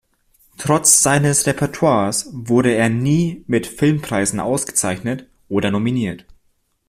Trotz 0.57 1.03
seines 1.03 1.45
Repertoires 1.45 2.27
wurde 2.31 2.71
er 2.73 2.89
nie 2.89 3.43
mit 3.45 3.67
Filmpreisen 3.67 4.39
ausgezeichnet 4.39 5.29
oder 5.47 5.69
nominiert. 5.69 6.25